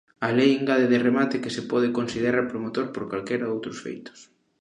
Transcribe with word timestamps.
A 0.27 0.29
lei 0.37 0.51
engade 0.59 0.87
de 0.91 0.99
remate 1.07 1.41
que 1.43 1.53
se 1.55 1.63
pode 1.71 1.95
considerar 1.97 2.49
promotor 2.51 2.85
por 2.93 3.03
"calquera 3.11 3.53
outros 3.55 3.77
feitos". 3.85 4.19